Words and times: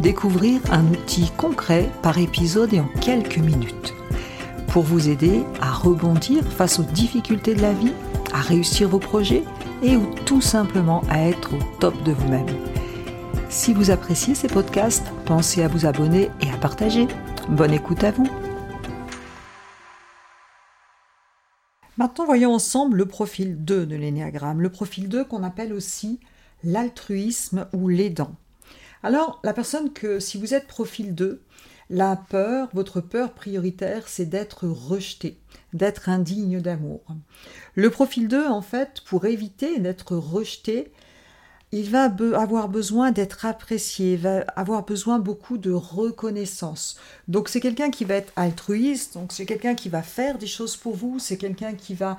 découvrir 0.00 0.60
un 0.70 0.86
outil 0.88 1.30
concret 1.36 1.90
par 2.02 2.18
épisode 2.18 2.72
et 2.74 2.80
en 2.80 2.88
quelques 3.00 3.38
minutes. 3.38 3.94
Pour 4.68 4.82
vous 4.82 5.08
aider 5.08 5.42
à 5.60 5.72
rebondir 5.72 6.44
face 6.44 6.78
aux 6.78 6.84
difficultés 6.84 7.54
de 7.54 7.62
la 7.62 7.72
vie, 7.72 7.92
à 8.32 8.40
réussir 8.40 8.88
vos 8.88 8.98
projets 8.98 9.42
et 9.82 9.96
ou 9.96 10.06
tout 10.24 10.40
simplement 10.40 11.02
à 11.08 11.20
être 11.20 11.54
au 11.54 11.58
top 11.80 12.02
de 12.02 12.12
vous-même. 12.12 12.46
Si 13.48 13.72
vous 13.72 13.90
appréciez 13.90 14.34
ces 14.34 14.48
podcasts, 14.48 15.06
pensez 15.24 15.62
à 15.62 15.68
vous 15.68 15.86
abonner 15.86 16.30
et 16.40 16.50
à 16.50 16.56
partager. 16.56 17.06
Bonne 17.48 17.72
écoute 17.72 18.04
à 18.04 18.10
vous. 18.10 18.28
Maintenant, 21.96 22.26
voyons 22.26 22.52
ensemble 22.52 22.98
le 22.98 23.06
profil 23.06 23.64
2 23.64 23.86
de 23.86 23.96
l'énéagramme, 23.96 24.60
le 24.60 24.68
profil 24.68 25.08
2 25.08 25.24
qu'on 25.24 25.42
appelle 25.42 25.72
aussi 25.72 26.20
l'altruisme 26.62 27.66
ou 27.72 27.88
l'aidant. 27.88 28.34
Alors, 29.06 29.38
la 29.44 29.52
personne 29.52 29.92
que, 29.92 30.18
si 30.18 30.36
vous 30.36 30.52
êtes 30.52 30.66
profil 30.66 31.14
2, 31.14 31.40
la 31.90 32.16
peur, 32.16 32.68
votre 32.74 33.00
peur 33.00 33.34
prioritaire, 33.34 34.08
c'est 34.08 34.26
d'être 34.26 34.66
rejeté, 34.66 35.38
d'être 35.72 36.08
indigne 36.08 36.60
d'amour. 36.60 37.02
Le 37.76 37.88
profil 37.88 38.26
2, 38.26 38.48
en 38.48 38.62
fait, 38.62 39.02
pour 39.06 39.26
éviter 39.26 39.78
d'être 39.78 40.16
rejeté, 40.16 40.90
il 41.70 41.88
va 41.88 42.12
avoir 42.34 42.68
besoin 42.68 43.12
d'être 43.12 43.46
apprécié, 43.46 44.16
va 44.16 44.40
avoir 44.56 44.84
besoin 44.84 45.20
beaucoup 45.20 45.56
de 45.56 45.70
reconnaissance. 45.70 46.98
Donc 47.28 47.48
c'est 47.48 47.60
quelqu'un 47.60 47.90
qui 47.90 48.04
va 48.04 48.14
être 48.14 48.32
altruiste, 48.34 49.14
donc 49.14 49.32
c'est 49.32 49.46
quelqu'un 49.46 49.76
qui 49.76 49.88
va 49.88 50.02
faire 50.02 50.36
des 50.36 50.48
choses 50.48 50.76
pour 50.76 50.96
vous, 50.96 51.20
c'est 51.20 51.36
quelqu'un 51.36 51.74
qui 51.74 51.94
va 51.94 52.18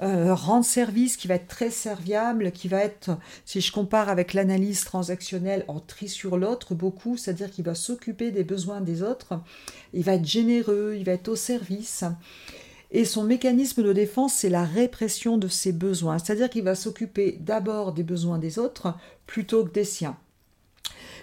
euh, 0.00 0.34
rendre 0.34 0.64
service, 0.64 1.16
qui 1.16 1.26
va 1.26 1.34
être 1.34 1.48
très 1.48 1.70
serviable, 1.70 2.52
qui 2.52 2.68
va 2.68 2.78
être, 2.78 3.18
si 3.44 3.60
je 3.60 3.72
compare 3.72 4.08
avec 4.08 4.32
l'analyse 4.32 4.84
transactionnelle, 4.84 5.64
en 5.66 5.80
tri 5.80 6.08
sur 6.08 6.36
l'autre 6.36 6.74
beaucoup, 6.74 7.16
c'est-à-dire 7.16 7.50
qu'il 7.50 7.64
va 7.64 7.74
s'occuper 7.74 8.30
des 8.30 8.44
besoins 8.44 8.80
des 8.80 9.02
autres, 9.02 9.40
il 9.92 10.04
va 10.04 10.14
être 10.14 10.24
généreux, 10.24 10.94
il 10.96 11.04
va 11.04 11.12
être 11.12 11.28
au 11.28 11.36
service. 11.36 12.04
Et 12.90 13.04
son 13.04 13.24
mécanisme 13.24 13.82
de 13.82 13.92
défense, 13.92 14.34
c'est 14.34 14.48
la 14.48 14.64
répression 14.64 15.36
de 15.36 15.48
ses 15.48 15.72
besoins, 15.72 16.18
c'est-à-dire 16.18 16.48
qu'il 16.48 16.64
va 16.64 16.74
s'occuper 16.74 17.36
d'abord 17.40 17.92
des 17.92 18.04
besoins 18.04 18.38
des 18.38 18.58
autres 18.58 18.94
plutôt 19.26 19.64
que 19.64 19.72
des 19.72 19.84
siens. 19.84 20.16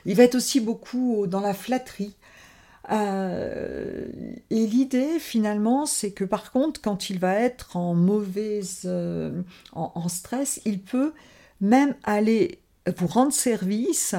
Il 0.06 0.16
va 0.16 0.24
être 0.24 0.36
aussi 0.36 0.60
beaucoup 0.60 1.26
dans 1.26 1.40
la 1.40 1.54
flatterie, 1.54 2.14
euh, 2.92 4.06
et 4.50 4.68
l'idée 4.68 5.20
finalement, 5.20 5.86
c'est 5.86 6.12
que 6.12 6.24
par 6.24 6.52
contre, 6.52 6.82
quand 6.82 7.10
il 7.10 7.20
va 7.20 7.34
être 7.34 7.78
en 7.78 7.94
mauvaise, 7.96 8.82
euh, 8.86 9.42
en, 9.74 10.08
stress, 10.08 10.62
il 10.66 10.82
peut 10.82 11.14
même 11.62 11.96
aller 12.04 12.60
vous 12.98 13.08
rendre 13.08 13.34
service 13.34 14.16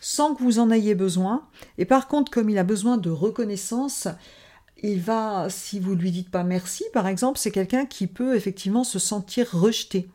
sans 0.00 0.34
que 0.34 0.42
vous 0.42 0.58
en 0.58 0.70
ayez 0.70 0.94
besoin. 0.94 1.46
Et 1.78 1.84
par 1.84 2.08
contre, 2.08 2.30
comme 2.30 2.50
il 2.50 2.58
a 2.58 2.64
besoin 2.64 2.96
de 2.96 3.10
reconnaissance, 3.10 4.08
il 4.82 5.00
va, 5.00 5.48
si 5.50 5.78
vous 5.78 5.94
lui 5.94 6.10
dites 6.10 6.30
pas 6.30 6.42
merci, 6.42 6.84
par 6.92 7.06
exemple, 7.06 7.38
c'est 7.38 7.50
quelqu'un 7.50 7.86
qui 7.86 8.06
peut 8.06 8.34
effectivement 8.34 8.84
se 8.84 8.98
sentir 8.98 9.50
rejeté. 9.52 10.08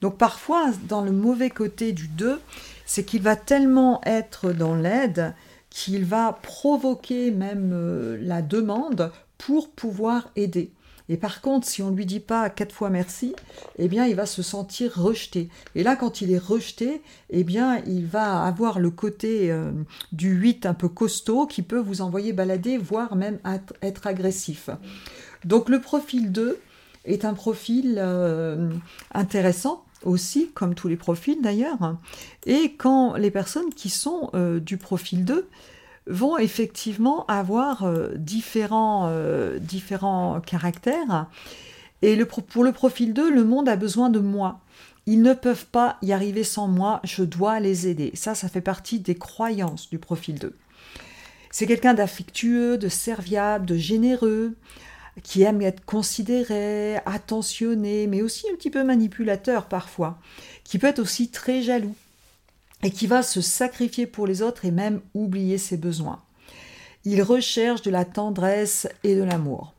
Donc 0.00 0.16
parfois, 0.16 0.70
dans 0.88 1.02
le 1.02 1.12
mauvais 1.12 1.50
côté 1.50 1.92
du 1.92 2.08
2, 2.08 2.40
c'est 2.86 3.04
qu'il 3.04 3.22
va 3.22 3.36
tellement 3.36 4.00
être 4.04 4.52
dans 4.52 4.74
l'aide 4.74 5.34
qu'il 5.70 6.04
va 6.04 6.38
provoquer 6.42 7.30
même 7.30 7.70
euh, 7.72 8.18
la 8.20 8.42
demande 8.42 9.12
pour 9.36 9.70
pouvoir 9.70 10.30
aider. 10.36 10.72
Et 11.08 11.16
par 11.16 11.40
contre, 11.40 11.66
si 11.66 11.82
on 11.82 11.90
ne 11.90 11.96
lui 11.96 12.06
dit 12.06 12.20
pas 12.20 12.50
quatre 12.50 12.74
fois 12.74 12.90
merci, 12.90 13.34
eh 13.78 13.88
bien, 13.88 14.06
il 14.06 14.14
va 14.14 14.26
se 14.26 14.42
sentir 14.42 14.92
rejeté. 14.94 15.48
Et 15.74 15.82
là, 15.82 15.96
quand 15.96 16.20
il 16.20 16.30
est 16.30 16.38
rejeté, 16.38 17.00
eh 17.30 17.44
bien, 17.44 17.82
il 17.86 18.06
va 18.06 18.44
avoir 18.44 18.78
le 18.78 18.90
côté 18.90 19.50
euh, 19.50 19.72
du 20.12 20.30
8 20.30 20.66
un 20.66 20.74
peu 20.74 20.88
costaud 20.88 21.46
qui 21.46 21.62
peut 21.62 21.78
vous 21.78 22.02
envoyer 22.02 22.32
balader, 22.32 22.76
voire 22.76 23.16
même 23.16 23.38
être, 23.82 24.06
agressif. 24.06 24.68
Donc, 25.44 25.70
le 25.70 25.80
profil 25.80 26.30
2 26.30 26.60
est 27.06 27.24
un 27.24 27.32
profil 27.32 27.94
euh, 27.98 28.70
intéressant 29.14 29.84
aussi, 30.08 30.50
comme 30.54 30.74
tous 30.74 30.88
les 30.88 30.96
profils 30.96 31.40
d'ailleurs. 31.40 31.96
Et 32.46 32.72
quand 32.72 33.14
les 33.14 33.30
personnes 33.30 33.72
qui 33.74 33.90
sont 33.90 34.30
euh, 34.34 34.58
du 34.60 34.76
profil 34.76 35.24
2 35.24 35.48
vont 36.06 36.38
effectivement 36.38 37.26
avoir 37.26 37.84
euh, 37.84 38.08
différents, 38.16 39.08
euh, 39.08 39.58
différents 39.58 40.40
caractères. 40.40 41.26
Et 42.02 42.16
le, 42.16 42.24
pour 42.24 42.64
le 42.64 42.72
profil 42.72 43.12
2, 43.12 43.30
le 43.30 43.44
monde 43.44 43.68
a 43.68 43.76
besoin 43.76 44.08
de 44.08 44.18
moi. 44.18 44.60
Ils 45.06 45.22
ne 45.22 45.34
peuvent 45.34 45.66
pas 45.66 45.96
y 46.02 46.12
arriver 46.12 46.44
sans 46.44 46.68
moi, 46.68 47.00
je 47.04 47.22
dois 47.22 47.60
les 47.60 47.88
aider. 47.88 48.10
Ça, 48.14 48.34
ça 48.34 48.48
fait 48.48 48.60
partie 48.60 49.00
des 49.00 49.14
croyances 49.14 49.88
du 49.88 49.98
profil 49.98 50.38
2. 50.38 50.54
C'est 51.50 51.66
quelqu'un 51.66 51.94
d'affectueux, 51.94 52.76
de 52.76 52.88
serviable, 52.88 53.64
de 53.64 53.76
généreux, 53.76 54.54
qui 55.22 55.42
aime 55.42 55.62
être 55.62 55.84
considéré, 55.84 56.96
attentionné, 57.06 58.06
mais 58.06 58.22
aussi 58.22 58.46
un 58.50 58.56
petit 58.56 58.70
peu 58.70 58.84
manipulateur 58.84 59.66
parfois, 59.66 60.18
qui 60.64 60.78
peut 60.78 60.86
être 60.86 60.98
aussi 60.98 61.28
très 61.28 61.62
jaloux 61.62 61.94
et 62.82 62.90
qui 62.90 63.06
va 63.06 63.22
se 63.22 63.40
sacrifier 63.40 64.06
pour 64.06 64.26
les 64.26 64.42
autres 64.42 64.64
et 64.64 64.70
même 64.70 65.00
oublier 65.14 65.58
ses 65.58 65.76
besoins. 65.76 66.22
Il 67.04 67.22
recherche 67.22 67.82
de 67.82 67.90
la 67.90 68.04
tendresse 68.04 68.88
et 69.04 69.14
de 69.14 69.22
l'amour. 69.22 69.74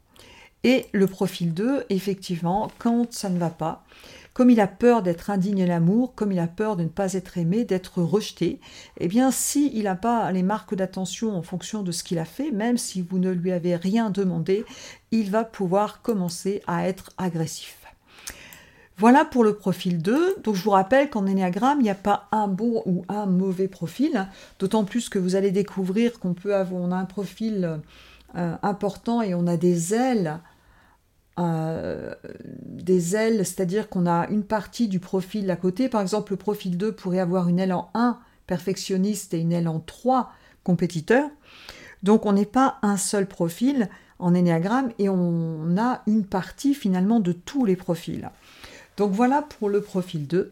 Et 0.63 0.87
le 0.91 1.07
profil 1.07 1.53
2, 1.53 1.85
effectivement, 1.89 2.69
quand 2.79 3.13
ça 3.13 3.29
ne 3.29 3.39
va 3.39 3.49
pas, 3.49 3.85
comme 4.33 4.49
il 4.49 4.59
a 4.59 4.67
peur 4.67 5.03
d'être 5.03 5.29
indigne 5.29 5.65
d'amour, 5.65 6.13
comme 6.15 6.31
il 6.31 6.39
a 6.39 6.47
peur 6.47 6.75
de 6.75 6.83
ne 6.83 6.89
pas 6.89 7.13
être 7.13 7.37
aimé, 7.37 7.65
d'être 7.65 8.01
rejeté, 8.01 8.59
eh 8.99 9.07
bien, 9.07 9.31
s'il 9.31 9.75
il 9.75 9.83
n'a 9.83 9.95
pas 9.95 10.31
les 10.31 10.43
marques 10.43 10.75
d'attention 10.75 11.35
en 11.35 11.41
fonction 11.41 11.83
de 11.83 11.91
ce 11.91 12.03
qu'il 12.03 12.19
a 12.19 12.25
fait, 12.25 12.51
même 12.51 12.77
si 12.77 13.01
vous 13.01 13.19
ne 13.19 13.31
lui 13.31 13.51
avez 13.51 13.75
rien 13.75 14.09
demandé, 14.09 14.65
il 15.11 15.29
va 15.29 15.43
pouvoir 15.43 16.01
commencer 16.01 16.61
à 16.67 16.87
être 16.87 17.11
agressif. 17.17 17.79
Voilà 18.99 19.23
pour 19.23 19.45
le 19.45 19.55
profil 19.55 20.01
2. 20.01 20.41
Donc 20.43 20.55
je 20.55 20.61
vous 20.61 20.71
rappelle 20.71 21.09
qu'en 21.09 21.25
Enneagramme, 21.25 21.79
il 21.79 21.83
n'y 21.83 21.89
a 21.89 21.95
pas 21.95 22.27
un 22.33 22.49
bon 22.49 22.83
ou 22.85 23.05
un 23.07 23.27
mauvais 23.27 23.69
profil, 23.69 24.27
d'autant 24.59 24.83
plus 24.83 25.07
que 25.07 25.17
vous 25.17 25.35
allez 25.35 25.51
découvrir 25.51 26.19
qu'on 26.19 26.33
peut 26.33 26.53
avoir 26.53 26.91
un 26.91 27.05
profil 27.05 27.79
euh, 28.35 28.55
important 28.61 29.21
et 29.21 29.33
on 29.33 29.47
a 29.47 29.55
des 29.55 29.93
ailes 29.93 30.41
euh, 31.39 32.13
des 32.89 33.15
ailes, 33.15 33.45
c'est-à-dire 33.45 33.87
qu'on 33.87 34.07
a 34.07 34.27
une 34.29 34.43
partie 34.43 34.87
du 34.87 34.99
profil 34.99 35.51
à 35.51 35.55
côté. 35.55 35.89
Par 35.89 36.01
exemple, 36.01 36.33
le 36.33 36.37
profil 36.37 36.75
2 36.75 36.91
pourrait 36.91 37.19
avoir 37.19 37.47
une 37.47 37.59
aile 37.59 37.73
en 37.73 37.91
1 37.93 38.17
perfectionniste 38.47 39.35
et 39.35 39.39
une 39.39 39.51
aile 39.51 39.67
en 39.67 39.79
3 39.79 40.31
compétiteur. 40.63 41.29
Donc 42.01 42.25
on 42.25 42.33
n'est 42.33 42.47
pas 42.47 42.79
un 42.81 42.97
seul 42.97 43.27
profil 43.27 43.89
en 44.17 44.33
énéagramme 44.33 44.91
et 44.97 45.07
on 45.07 45.77
a 45.77 46.01
une 46.07 46.25
partie 46.25 46.73
finalement 46.73 47.19
de 47.19 47.31
tous 47.31 47.63
les 47.63 47.75
profils. 47.75 48.27
Donc 48.97 49.11
voilà 49.11 49.43
pour 49.43 49.69
le 49.69 49.81
profil 49.81 50.25
2. 50.25 50.51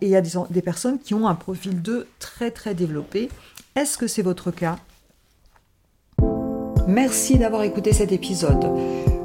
Et 0.00 0.06
il 0.06 0.08
y 0.08 0.16
a 0.16 0.20
des, 0.20 0.38
des 0.50 0.62
personnes 0.62 1.00
qui 1.00 1.14
ont 1.14 1.26
un 1.26 1.34
profil 1.34 1.82
2 1.82 2.06
très 2.20 2.52
très 2.52 2.76
développé. 2.76 3.28
Est-ce 3.74 3.98
que 3.98 4.06
c'est 4.06 4.22
votre 4.22 4.52
cas? 4.52 4.78
Merci 6.86 7.38
d'avoir 7.38 7.64
écouté 7.64 7.92
cet 7.92 8.12
épisode. 8.12 9.11